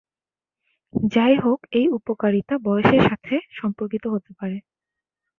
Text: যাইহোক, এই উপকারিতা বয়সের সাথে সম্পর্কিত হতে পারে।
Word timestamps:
যাইহোক, 1.13 1.59
এই 1.71 1.87
উপকারিতা 1.89 2.55
বয়সের 2.63 3.01
সাথে 3.09 3.35
সম্পর্কিত 3.51 4.03
হতে 4.07 4.31
পারে। 4.39 4.57